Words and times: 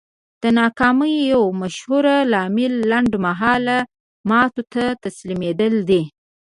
د 0.43 0.43
ناکامۍ 0.59 1.13
يو 1.31 1.43
مشهور 1.61 2.05
لامل 2.31 2.73
لنډ 2.91 3.11
مهاله 3.25 3.77
ماتو 4.29 4.61
ته 4.73 4.83
تسليمېدل 5.03 5.73
دي. 5.89 6.01